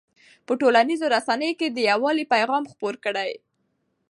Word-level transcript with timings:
په 0.47 0.53
ټولنیزو 0.61 1.05
رسنیو 1.15 1.57
کې 1.59 1.67
د 1.69 1.77
یووالي 1.91 2.25
پیغام 2.33 2.63
خپور 2.71 2.93
کړئ. 3.05 3.31